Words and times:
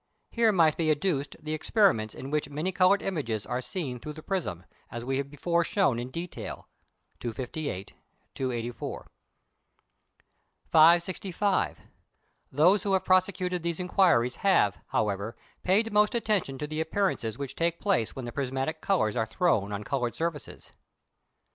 Here 0.31 0.51
might 0.51 0.77
be 0.77 0.89
adduced 0.89 1.35
the 1.39 1.53
experiments 1.53 2.15
in 2.15 2.31
which 2.31 2.49
many 2.49 2.71
coloured 2.71 3.03
images 3.03 3.45
are 3.45 3.61
seen 3.61 3.99
through 3.99 4.13
the 4.13 4.23
prism, 4.23 4.65
as 4.89 5.05
we 5.05 5.17
have 5.17 5.29
before 5.29 5.63
shown 5.63 5.99
in 5.99 6.09
detail 6.09 6.67
(258, 7.19 7.93
284). 8.33 9.11
565. 10.71 11.81
Those 12.51 12.81
who 12.81 12.93
have 12.93 13.05
prosecuted 13.05 13.61
these 13.61 13.79
inquiries 13.79 14.37
have, 14.37 14.79
however, 14.87 15.37
paid 15.61 15.93
most 15.93 16.15
attention 16.15 16.57
to 16.57 16.65
the 16.65 16.81
appearances 16.81 17.37
which 17.37 17.55
take 17.55 17.79
place 17.79 18.15
when 18.15 18.25
the 18.25 18.31
prismatic 18.31 18.81
colours 18.81 19.15
are 19.15 19.27
thrown 19.27 19.71
on 19.71 19.83
coloured 19.83 20.15
surfaces. 20.15 20.71